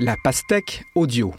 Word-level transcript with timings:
La 0.00 0.16
pastèque 0.16 0.82
audio. 0.96 1.32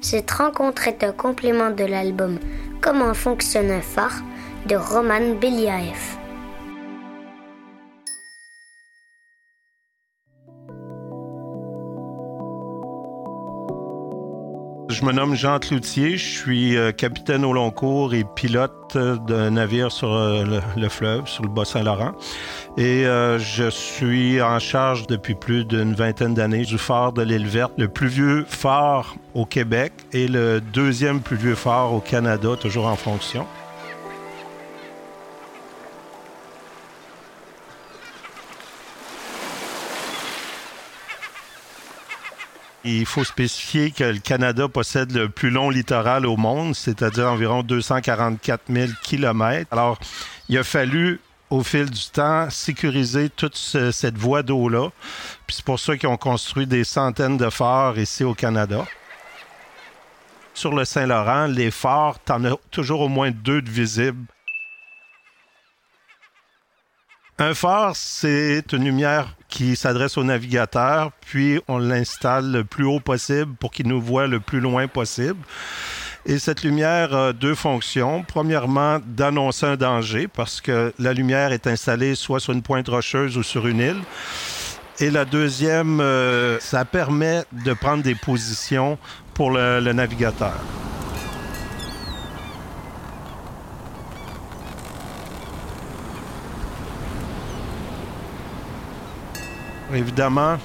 Cette 0.00 0.32
rencontre 0.32 0.88
est 0.88 1.04
un 1.04 1.12
complément 1.12 1.70
de 1.70 1.84
l'album 1.84 2.40
Comment 2.80 3.14
fonctionne 3.14 3.70
un 3.70 3.80
phare 3.80 4.20
de 4.66 4.74
Roman 4.74 5.36
Beliaev. 5.40 6.17
Je 14.98 15.04
me 15.04 15.12
nomme 15.12 15.36
Jean 15.36 15.60
Cloutier, 15.60 16.16
je 16.16 16.28
suis 16.28 16.76
euh, 16.76 16.90
capitaine 16.90 17.44
au 17.44 17.52
long 17.52 17.70
cours 17.70 18.14
et 18.14 18.24
pilote 18.24 18.96
d'un 18.96 19.50
navire 19.52 19.92
sur 19.92 20.12
euh, 20.12 20.60
le, 20.76 20.88
fleuve, 20.88 21.28
sur 21.28 21.44
le 21.44 21.48
Bas-Saint-Laurent. 21.48 22.14
Et 22.76 23.06
euh, 23.06 23.38
je 23.38 23.70
suis 23.70 24.42
en 24.42 24.58
charge 24.58 25.06
depuis 25.06 25.36
plus 25.36 25.64
d'une 25.64 25.94
vingtaine 25.94 26.34
d'années 26.34 26.64
du 26.64 26.78
phare 26.78 27.12
de 27.12 27.22
l'île 27.22 27.46
Verte, 27.46 27.74
le 27.78 27.86
plus 27.86 28.08
vieux 28.08 28.44
phare 28.48 29.14
au 29.34 29.44
Québec 29.44 29.92
et 30.12 30.26
le 30.26 30.60
deuxième 30.60 31.20
plus 31.20 31.36
vieux 31.36 31.54
phare 31.54 31.92
au 31.92 32.00
Canada, 32.00 32.56
toujours 32.60 32.86
en 32.86 32.96
fonction. 32.96 33.46
Il 42.90 43.04
faut 43.04 43.24
spécifier 43.24 43.90
que 43.90 44.04
le 44.04 44.18
Canada 44.18 44.66
possède 44.66 45.12
le 45.12 45.28
plus 45.28 45.50
long 45.50 45.68
littoral 45.68 46.24
au 46.24 46.38
monde, 46.38 46.74
c'est-à-dire 46.74 47.26
environ 47.26 47.62
244 47.62 48.62
000 48.70 48.88
kilomètres. 49.02 49.70
Alors, 49.70 49.98
il 50.48 50.56
a 50.56 50.64
fallu 50.64 51.20
au 51.50 51.62
fil 51.62 51.90
du 51.90 52.08
temps, 52.10 52.48
sécuriser 52.48 53.28
toute 53.28 53.56
cette 53.56 54.16
voie 54.16 54.42
d'eau-là. 54.42 54.88
Puis 55.46 55.56
c'est 55.56 55.64
pour 55.64 55.78
ça 55.78 55.98
qu'ils 55.98 56.08
ont 56.08 56.16
construit 56.16 56.66
des 56.66 56.84
centaines 56.84 57.36
de 57.36 57.50
phares 57.50 57.98
ici 57.98 58.24
au 58.24 58.34
Canada. 58.34 58.86
Sur 60.54 60.74
le 60.74 60.86
Saint-Laurent, 60.86 61.46
les 61.46 61.70
phares, 61.70 62.16
tu 62.24 62.32
en 62.32 62.44
as 62.46 62.56
toujours 62.70 63.02
au 63.02 63.08
moins 63.08 63.30
deux 63.30 63.60
de 63.60 63.70
visibles. 63.70 64.24
Un 67.40 67.54
phare, 67.54 67.94
c'est 67.94 68.64
une 68.72 68.84
lumière 68.84 69.36
qui 69.48 69.76
s'adresse 69.76 70.18
au 70.18 70.24
navigateur, 70.24 71.12
puis 71.20 71.60
on 71.68 71.78
l'installe 71.78 72.50
le 72.50 72.64
plus 72.64 72.84
haut 72.84 72.98
possible 72.98 73.54
pour 73.54 73.70
qu'il 73.70 73.86
nous 73.86 74.00
voit 74.00 74.26
le 74.26 74.40
plus 74.40 74.58
loin 74.58 74.88
possible. 74.88 75.38
Et 76.26 76.40
cette 76.40 76.64
lumière 76.64 77.14
a 77.14 77.32
deux 77.32 77.54
fonctions. 77.54 78.24
Premièrement, 78.26 78.98
d'annoncer 79.06 79.66
un 79.66 79.76
danger 79.76 80.26
parce 80.26 80.60
que 80.60 80.92
la 80.98 81.12
lumière 81.12 81.52
est 81.52 81.68
installée 81.68 82.16
soit 82.16 82.40
sur 82.40 82.54
une 82.54 82.62
pointe 82.62 82.88
rocheuse 82.88 83.38
ou 83.38 83.44
sur 83.44 83.68
une 83.68 83.78
île. 83.78 84.02
Et 84.98 85.12
la 85.12 85.24
deuxième, 85.24 86.00
euh, 86.00 86.58
ça 86.58 86.84
permet 86.84 87.44
de 87.52 87.72
prendre 87.72 88.02
des 88.02 88.16
positions 88.16 88.98
pour 89.34 89.52
le 89.52 89.92
navigateur. 89.92 90.58
Évidemment, 99.94 100.58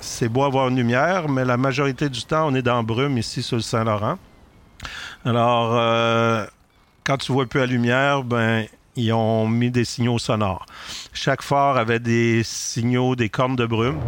c'est 0.00 0.28
beau 0.28 0.44
avoir 0.44 0.68
une 0.68 0.76
lumière, 0.76 1.28
mais 1.28 1.44
la 1.44 1.56
majorité 1.56 2.08
du 2.08 2.22
temps, 2.22 2.46
on 2.46 2.54
est 2.54 2.62
dans 2.62 2.84
brume 2.84 3.18
ici 3.18 3.42
sur 3.42 3.56
le 3.56 3.62
Saint-Laurent. 3.62 4.18
Alors, 5.24 5.76
euh, 5.76 6.46
quand 7.04 7.16
tu 7.16 7.32
vois 7.32 7.46
plus 7.46 7.58
la 7.58 7.66
lumière, 7.66 8.22
ben, 8.22 8.64
ils 8.94 9.12
ont 9.12 9.48
mis 9.48 9.72
des 9.72 9.84
signaux 9.84 10.18
sonores. 10.18 10.66
Chaque 11.12 11.42
phare 11.42 11.76
avait 11.76 11.98
des 11.98 12.42
signaux, 12.44 13.16
des 13.16 13.28
cornes 13.28 13.56
de 13.56 13.66
brume. 13.66 13.98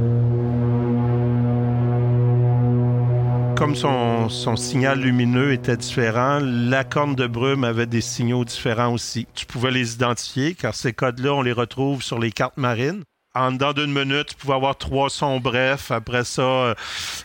Comme 3.57 3.75
son, 3.75 4.29
son, 4.29 4.55
signal 4.55 5.01
lumineux 5.01 5.53
était 5.53 5.77
différent, 5.77 6.39
la 6.43 6.85
corne 6.85 7.17
de 7.17 7.27
brume 7.27 7.65
avait 7.65 7.87
des 7.87 8.01
signaux 8.01 8.45
différents 8.45 8.93
aussi. 8.93 9.27
Tu 9.35 9.47
pouvais 9.47 9.73
les 9.73 9.95
identifier 9.95 10.55
car 10.55 10.75
ces 10.75 10.93
codes-là, 10.93 11.35
on 11.35 11.43
les 11.43 11.53
retrouve 11.53 12.03
sur 12.03 12.21
les 12.21 12.31
cartes 12.31 12.57
marines 12.57 13.03
en 13.35 13.53
dedans 13.53 13.73
d'une 13.73 13.93
minute, 13.93 14.29
tu 14.29 14.35
pouvais 14.37 14.55
avoir 14.55 14.77
trois 14.77 15.11
sons 15.11 15.41
brefs. 15.41 15.91
Après 15.91 16.25
ça, 16.25 16.75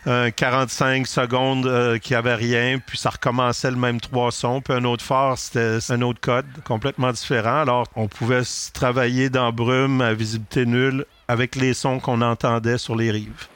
45 0.04 1.02
euh, 1.02 1.04
secondes 1.04 1.66
euh, 1.66 1.98
qui 1.98 2.14
avait 2.14 2.34
rien. 2.34 2.80
Puis 2.84 2.98
ça 2.98 3.10
recommençait 3.10 3.70
le 3.70 3.76
même 3.76 4.00
trois 4.00 4.32
sons. 4.32 4.60
Puis 4.60 4.74
un 4.74 4.84
autre 4.84 5.04
phare, 5.04 5.38
c'était 5.38 5.78
un 5.88 6.02
autre 6.02 6.20
code 6.20 6.46
complètement 6.64 7.12
différent. 7.12 7.60
Alors, 7.60 7.86
on 7.94 8.08
pouvait 8.08 8.42
travailler 8.72 9.30
dans 9.30 9.52
brume 9.52 10.00
à 10.00 10.12
visibilité 10.12 10.66
nulle 10.66 11.06
avec 11.28 11.54
les 11.54 11.74
sons 11.74 12.00
qu'on 12.00 12.22
entendait 12.22 12.78
sur 12.78 12.96
les 12.96 13.10
rives. 13.12 13.46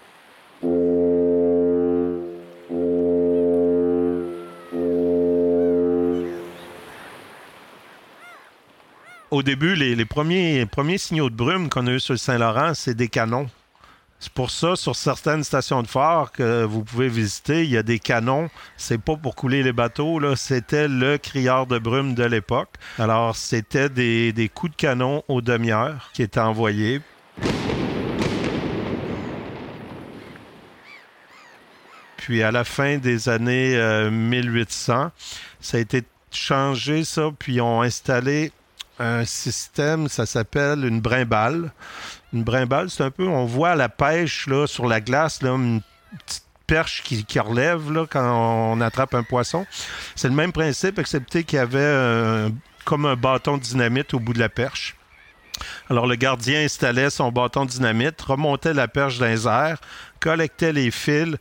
Au 9.34 9.42
début, 9.42 9.74
les, 9.74 10.04
premiers, 10.04 10.68
signaux 10.96 11.28
de 11.28 11.34
brume 11.34 11.68
qu'on 11.68 11.88
a 11.88 11.90
eu 11.90 12.00
sur 12.00 12.14
le 12.14 12.18
Saint-Laurent, 12.18 12.72
c'est 12.74 12.94
des 12.94 13.08
canons. 13.08 13.50
C'est 14.20 14.32
pour 14.32 14.50
ça, 14.50 14.76
sur 14.76 14.94
certaines 14.94 15.42
stations 15.42 15.82
de 15.82 15.88
phare 15.88 16.30
que 16.30 16.62
vous 16.62 16.84
pouvez 16.84 17.08
visiter, 17.08 17.64
il 17.64 17.70
y 17.70 17.76
a 17.76 17.82
des 17.82 17.98
canons. 17.98 18.48
C'est 18.76 18.98
pas 18.98 19.16
pour 19.16 19.34
couler 19.34 19.64
les 19.64 19.72
bateaux, 19.72 20.20
là. 20.20 20.36
C'était 20.36 20.86
le 20.86 21.18
crieur 21.18 21.66
de 21.66 21.78
brume 21.78 22.14
de 22.14 22.22
l'époque. 22.22 22.70
Alors, 22.96 23.34
c'était 23.34 23.88
des, 23.88 24.50
coups 24.54 24.70
de 24.70 24.76
canon 24.76 25.24
aux 25.26 25.42
demi-heures 25.42 26.10
qui 26.14 26.22
étaient 26.22 26.38
envoyés. 26.38 27.00
Puis 32.18 32.42
à 32.44 32.52
la 32.52 32.62
fin 32.62 32.98
des 32.98 33.28
années 33.28 33.76
1800, 34.10 34.94
euh, 34.94 35.08
ça 35.60 35.76
a 35.76 35.80
été 35.80 36.04
changé, 36.30 37.02
ça, 37.04 37.30
puis 37.36 37.54
ils 37.54 37.60
ont 37.60 37.82
installé 37.82 38.52
un 38.98 39.24
système, 39.24 40.08
ça 40.08 40.26
s'appelle 40.26 40.84
une 40.84 41.00
brimballe. 41.00 41.72
Une 42.32 42.44
brimballe, 42.44 42.90
c'est 42.90 43.02
un 43.02 43.10
peu, 43.10 43.26
on 43.26 43.44
voit 43.44 43.74
la 43.74 43.88
pêche 43.88 44.46
là, 44.46 44.66
sur 44.66 44.86
la 44.86 45.00
glace, 45.00 45.42
là, 45.42 45.50
une 45.50 45.80
petite 46.26 46.44
perche 46.66 47.02
qui, 47.02 47.38
relève 47.38 47.92
là, 47.92 48.06
quand 48.08 48.72
on 48.72 48.80
attrape 48.80 49.14
un 49.14 49.22
poisson. 49.22 49.66
C'est 50.14 50.28
le 50.28 50.34
même 50.34 50.52
principe, 50.52 50.98
excepté 50.98 51.44
qu'il 51.44 51.58
y 51.58 51.60
avait 51.60 52.50
comme 52.84 53.06
un 53.06 53.16
bâton 53.16 53.56
de 53.56 53.62
dynamite 53.62 54.14
au 54.14 54.20
bout 54.20 54.32
de 54.32 54.38
la 54.38 54.48
perche. 54.48 54.96
Alors 55.88 56.06
le 56.06 56.16
gardien 56.16 56.64
installait 56.64 57.10
son 57.10 57.30
bâton 57.30 57.64
de 57.64 57.70
dynamite, 57.70 58.20
remontait 58.22 58.74
la 58.74 58.88
perche 58.88 59.20
airs, 59.20 59.78
collectait 60.20 60.72
les 60.72 60.90
fils, 60.90 61.36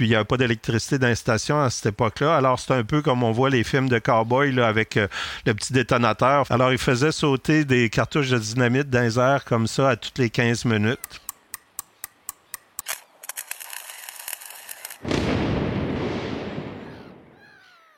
puis 0.00 0.06
il 0.06 0.12
n'y 0.12 0.16
avait 0.16 0.24
pas 0.24 0.38
d'électricité 0.38 0.98
dans 0.98 1.08
à 1.08 1.68
cette 1.68 1.84
époque-là. 1.84 2.34
Alors 2.34 2.58
c'est 2.58 2.72
un 2.72 2.84
peu 2.84 3.02
comme 3.02 3.22
on 3.22 3.32
voit 3.32 3.50
les 3.50 3.62
films 3.64 3.90
de 3.90 3.98
cowboy 3.98 4.50
là, 4.50 4.66
avec 4.66 4.96
euh, 4.96 5.08
le 5.44 5.52
petit 5.52 5.74
détonateur. 5.74 6.46
Alors 6.48 6.72
il 6.72 6.78
faisait 6.78 7.12
sauter 7.12 7.66
des 7.66 7.90
cartouches 7.90 8.30
de 8.30 8.38
dynamite 8.38 8.88
dans 8.88 9.02
les 9.02 9.18
airs 9.18 9.44
comme 9.44 9.66
ça 9.66 9.90
à 9.90 9.96
toutes 9.96 10.16
les 10.16 10.30
15 10.30 10.64
minutes. 10.64 11.20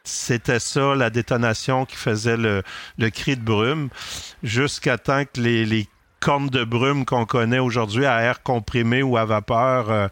C'était 0.03 0.59
ça, 0.59 0.97
la 0.97 1.11
détonation 1.11 1.85
qui 1.85 1.95
faisait 1.95 2.37
le, 2.37 2.65
cri 3.11 3.37
de 3.37 3.43
brume, 3.43 3.91
jusqu'à 4.43 4.99
temps 4.99 5.23
que 5.25 5.41
les, 5.41 5.87
cornes 6.19 6.49
de 6.49 6.65
brume 6.65 7.05
qu'on 7.05 7.27
connaît 7.27 7.61
aujourd'hui 7.61 8.07
à 8.07 8.23
air 8.23 8.43
comprimé 8.43 9.05
ou 9.05 9.17
à 9.17 9.25
vapeur 9.25 9.91
euh, 9.91 10.09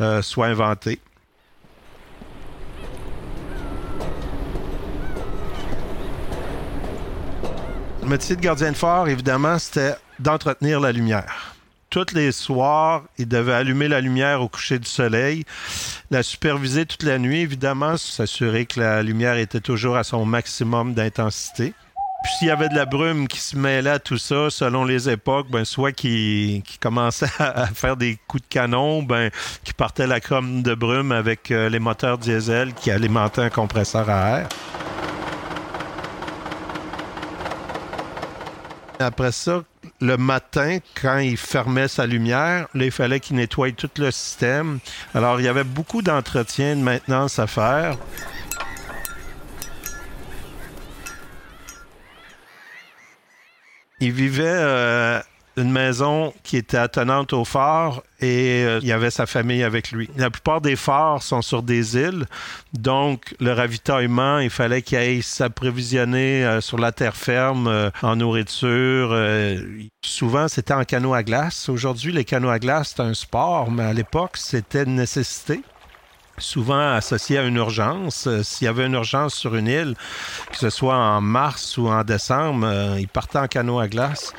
euh, 0.00 0.20
soient 0.20 0.46
inventées. 0.46 1.00
Le 8.02 8.08
métier 8.08 8.36
de 8.36 8.40
gardien 8.40 8.72
de 8.72 8.76
phare, 8.76 9.08
évidemment, 9.08 9.58
c'était 9.58 9.94
d'entretenir 10.18 10.80
la 10.80 10.92
lumière 10.92 11.52
tous 11.92 12.14
les 12.14 12.32
soirs, 12.32 13.02
il 13.18 13.28
devait 13.28 13.52
allumer 13.52 13.86
la 13.86 14.00
lumière 14.00 14.40
au 14.40 14.48
coucher 14.48 14.78
du 14.78 14.88
soleil, 14.88 15.44
la 16.10 16.22
superviser 16.22 16.86
toute 16.86 17.02
la 17.02 17.18
nuit, 17.18 17.40
évidemment, 17.40 17.98
s'assurer 17.98 18.64
que 18.64 18.80
la 18.80 19.02
lumière 19.02 19.36
était 19.36 19.60
toujours 19.60 19.98
à 19.98 20.02
son 20.02 20.24
maximum 20.24 20.94
d'intensité. 20.94 21.74
Puis 22.24 22.32
s'il 22.38 22.48
y 22.48 22.50
avait 22.50 22.70
de 22.70 22.74
la 22.74 22.86
brume 22.86 23.28
qui 23.28 23.40
se 23.40 23.58
mêlait 23.58 23.90
à 23.90 23.98
tout 23.98 24.16
ça, 24.16 24.48
selon 24.48 24.86
les 24.86 25.10
époques, 25.10 25.50
ben 25.50 25.66
soit 25.66 25.92
qui, 25.92 26.64
commençait 26.80 27.26
à 27.38 27.66
faire 27.66 27.98
des 27.98 28.18
coups 28.26 28.42
de 28.42 28.48
canon, 28.48 29.02
ben 29.02 29.30
qui 29.62 29.74
partait 29.74 30.06
la 30.06 30.20
crème 30.20 30.62
de 30.62 30.74
brume 30.74 31.12
avec 31.12 31.50
euh, 31.50 31.68
les 31.68 31.78
moteurs 31.78 32.16
diesel 32.16 32.72
qui 32.72 32.90
alimentaient 32.90 33.42
un 33.42 33.50
compresseur 33.50 34.08
à 34.08 34.38
air. 34.38 34.48
Après 39.02 39.32
ça, 39.32 39.64
le 40.00 40.16
matin, 40.16 40.78
quand 41.00 41.18
il 41.18 41.36
fermait 41.36 41.88
sa 41.88 42.06
lumière, 42.06 42.68
il 42.74 42.90
fallait 42.90 43.20
qu'il 43.20 43.36
nettoie 43.36 43.72
tout 43.72 43.90
le 43.98 44.10
système. 44.10 44.78
Alors, 45.14 45.40
il 45.40 45.44
y 45.44 45.48
avait 45.48 45.64
beaucoup 45.64 46.02
d'entretien, 46.02 46.76
de 46.76 46.82
maintenance 46.82 47.38
à 47.38 47.46
faire. 47.46 47.96
Il 54.00 54.12
vivait 54.12 54.44
euh, 54.46 55.20
une 55.56 55.70
maison 55.70 56.32
qui 56.42 56.56
était 56.56 56.78
attenante 56.78 57.32
au 57.32 57.44
phare 57.44 58.02
et 58.20 58.64
euh, 58.64 58.78
il 58.82 58.88
y 58.88 58.92
avait 58.92 59.10
sa 59.10 59.26
famille 59.26 59.62
avec 59.62 59.92
lui. 59.92 60.08
La 60.16 60.30
plupart 60.30 60.60
des 60.60 60.76
phares 60.76 61.22
sont 61.22 61.42
sur 61.42 61.62
des 61.62 61.96
îles, 61.96 62.26
donc 62.72 63.34
le 63.38 63.52
ravitaillement, 63.52 64.38
il 64.38 64.50
fallait 64.50 64.82
qu'il 64.82 64.98
aille 64.98 65.22
s'approvisionner 65.22 66.44
euh, 66.44 66.60
sur 66.60 66.78
la 66.78 66.92
terre 66.92 67.16
ferme 67.16 67.66
euh, 67.66 67.90
en 68.02 68.16
nourriture. 68.16 69.14
souvent, 70.04 70.48
c'était 70.48 70.74
en 70.74 70.84
canot 70.84 71.14
à 71.14 71.22
glace. 71.22 71.68
Aujourd'hui, 71.68 72.12
les 72.12 72.24
canots 72.24 72.50
à 72.50 72.58
glace, 72.58 72.94
c'est 72.96 73.02
un 73.02 73.14
sport, 73.14 73.70
mais 73.70 73.84
à 73.84 73.92
l'époque, 73.92 74.36
c'était 74.36 74.84
une 74.84 74.94
nécessité 74.94 75.62
souvent 76.38 76.94
associé 76.94 77.38
à 77.38 77.42
une 77.42 77.56
urgence. 77.56 78.26
S'il 78.42 78.64
y 78.64 78.68
avait 78.68 78.86
une 78.86 78.94
urgence 78.94 79.34
sur 79.34 79.54
une 79.54 79.68
île, 79.68 79.94
que 80.50 80.56
ce 80.56 80.70
soit 80.70 80.96
en 80.96 81.20
mars 81.20 81.76
ou 81.76 81.88
en 81.88 82.02
décembre, 82.04 82.96
il 82.98 83.06
partait 83.06 83.38
en 83.38 83.46
canot 83.46 83.78
à 83.78 83.86
glace. 83.86 84.32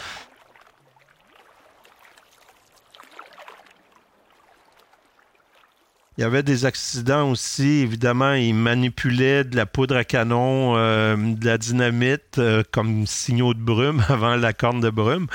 Il 6.17 6.21
y 6.21 6.23
avait 6.23 6.43
des 6.43 6.65
accidents 6.65 7.31
aussi. 7.31 7.79
Évidemment, 7.81 8.33
ils 8.33 8.53
manipulaient 8.53 9.43
de 9.43 9.55
la 9.55 9.65
poudre 9.65 9.95
à 9.95 10.03
canon, 10.03 10.77
euh, 10.77 11.15
de 11.15 11.45
la 11.45 11.57
dynamite 11.57 12.37
euh, 12.37 12.61
comme 12.71 13.07
signaux 13.07 13.55
de 13.55 13.59
brume 13.59 14.03
avant 14.09 14.35
la 14.35 14.53
corne 14.53 14.79
de 14.79 14.91
brume. 14.91 15.27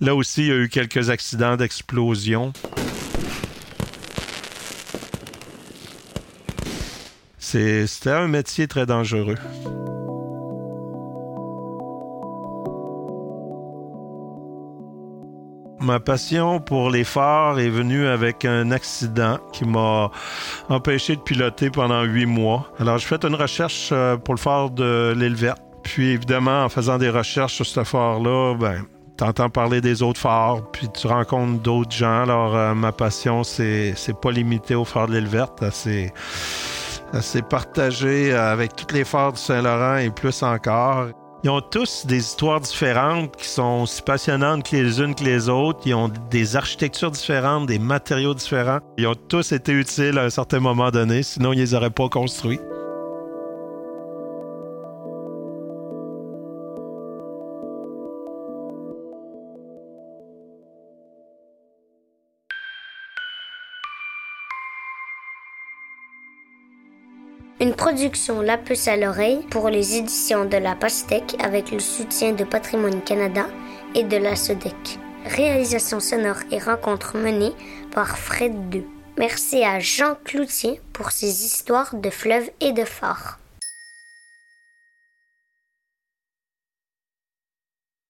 Là 0.00 0.14
aussi, 0.14 0.42
il 0.42 0.48
y 0.48 0.52
a 0.52 0.56
eu 0.56 0.68
quelques 0.68 1.08
accidents 1.08 1.56
d'explosion. 1.56 2.52
C'était 7.38 8.10
un 8.10 8.28
métier 8.28 8.68
très 8.68 8.86
dangereux. 8.86 9.36
Ma 15.80 15.98
passion 15.98 16.60
pour 16.60 16.90
les 16.90 17.04
phares 17.04 17.58
est 17.58 17.70
venue 17.70 18.06
avec 18.06 18.44
un 18.44 18.70
accident 18.70 19.38
qui 19.50 19.64
m'a 19.64 20.10
empêché 20.68 21.16
de 21.16 21.22
piloter 21.22 21.70
pendant 21.70 22.02
huit 22.02 22.26
mois. 22.26 22.70
Alors, 22.78 22.98
j'ai 22.98 23.06
fait 23.06 23.24
une 23.24 23.34
recherche 23.34 23.88
euh, 23.90 24.18
pour 24.18 24.34
le 24.34 24.38
phare 24.40 24.70
de 24.70 25.14
l'île 25.16 25.34
verte. 25.34 25.62
Puis, 25.82 26.10
évidemment, 26.10 26.64
en 26.64 26.68
faisant 26.68 26.98
des 26.98 27.08
recherches 27.08 27.54
sur 27.54 27.64
ce 27.64 27.82
phare-là, 27.82 28.56
ben, 28.56 28.84
t'entends 29.16 29.48
parler 29.48 29.80
des 29.80 30.02
autres 30.02 30.20
phares, 30.20 30.70
puis 30.70 30.86
tu 30.90 31.06
rencontres 31.06 31.62
d'autres 31.62 31.92
gens. 31.92 32.24
Alors, 32.24 32.54
euh, 32.54 32.74
ma 32.74 32.92
passion, 32.92 33.42
c'est, 33.42 33.94
c'est 33.96 34.20
pas 34.20 34.32
limité 34.32 34.74
au 34.74 34.84
phare 34.84 35.06
de 35.06 35.14
l'île 35.14 35.28
verte. 35.28 35.64
C'est, 35.72 36.12
partagé 37.48 38.34
avec 38.34 38.76
tous 38.76 38.94
les 38.94 39.04
phares 39.04 39.32
du 39.32 39.40
Saint-Laurent 39.40 39.96
et 39.96 40.10
plus 40.10 40.42
encore. 40.42 41.06
Ils 41.42 41.48
ont 41.48 41.62
tous 41.62 42.04
des 42.04 42.18
histoires 42.18 42.60
différentes 42.60 43.34
qui 43.34 43.48
sont 43.48 43.82
aussi 43.82 44.02
passionnantes 44.02 44.68
que 44.68 44.76
les 44.76 45.00
unes 45.00 45.14
que 45.14 45.24
les 45.24 45.48
autres. 45.48 45.80
Ils 45.86 45.94
ont 45.94 46.10
des 46.30 46.54
architectures 46.54 47.10
différentes, 47.10 47.66
des 47.66 47.78
matériaux 47.78 48.34
différents. 48.34 48.80
Ils 48.98 49.06
ont 49.06 49.14
tous 49.14 49.52
été 49.52 49.72
utiles 49.72 50.18
à 50.18 50.24
un 50.24 50.30
certain 50.30 50.60
moment 50.60 50.90
donné, 50.90 51.22
sinon 51.22 51.54
ils 51.54 51.58
les 51.58 51.74
auraient 51.74 51.88
pas 51.88 52.10
construits. 52.10 52.60
Une 67.62 67.74
production 67.74 68.40
La 68.40 68.56
Puce 68.56 68.88
à 68.88 68.96
l'oreille 68.96 69.44
pour 69.50 69.68
les 69.68 69.96
éditions 69.96 70.46
de 70.46 70.56
la 70.56 70.74
Pastèque 70.74 71.36
avec 71.40 71.70
le 71.70 71.78
soutien 71.78 72.32
de 72.32 72.42
Patrimoine 72.42 73.02
Canada 73.02 73.48
et 73.94 74.02
de 74.02 74.16
la 74.16 74.34
SODEC. 74.34 74.98
Réalisation 75.26 76.00
sonore 76.00 76.38
et 76.50 76.58
rencontre 76.58 77.18
menée 77.18 77.52
par 77.92 78.16
Fred 78.16 78.54
II. 78.74 78.86
Merci 79.18 79.62
à 79.62 79.78
Jean 79.78 80.14
Cloutier 80.24 80.80
pour 80.94 81.10
ses 81.10 81.44
histoires 81.44 81.94
de 81.94 82.08
fleuves 82.08 82.48
et 82.62 82.72
de 82.72 82.84
phares. 82.84 83.38